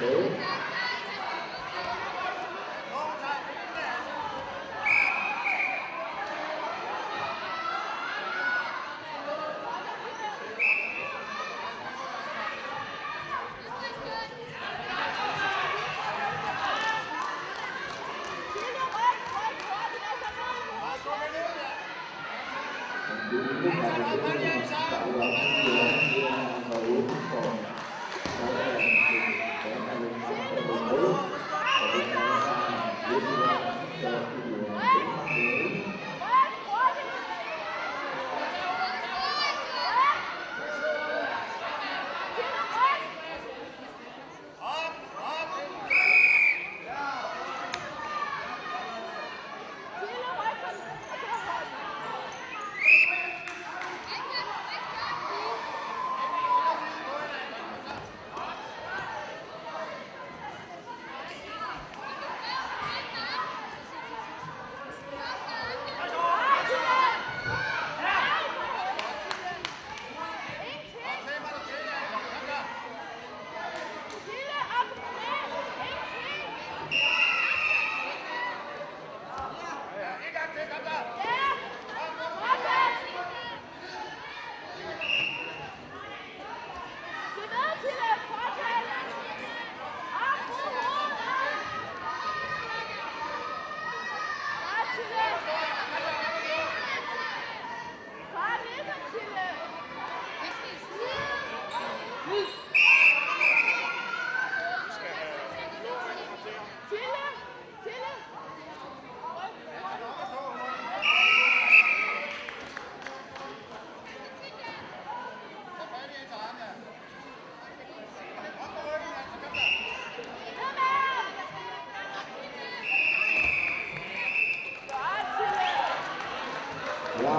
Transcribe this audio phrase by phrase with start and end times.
[0.00, 0.57] Dois.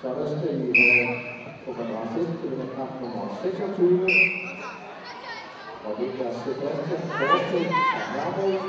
[0.00, 1.08] Så der skal vi have
[1.64, 4.08] på nummer 1, det er kamp nummer 26.
[5.88, 7.64] Og det er Sebastian Forsted
[8.14, 8.68] Nørgaard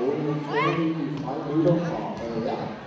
[0.00, 2.84] mod Frøby i 30 minutter fra Rødvær.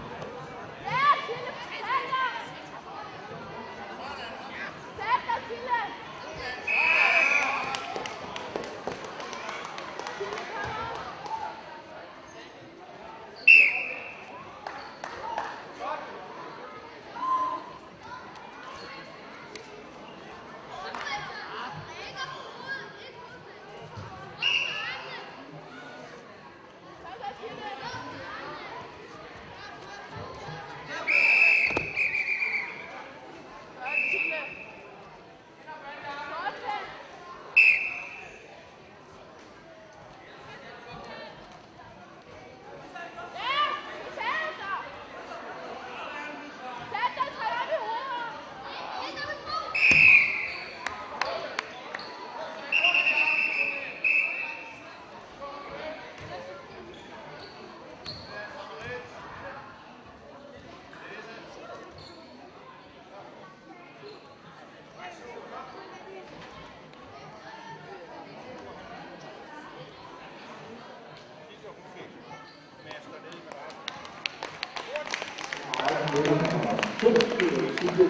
[76.17, 78.07] ちょっとすぐに。